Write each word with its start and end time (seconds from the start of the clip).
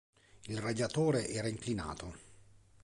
Il 0.47 0.57
radiatore 0.57 1.27
era 1.27 1.47
inclinato. 1.47 2.15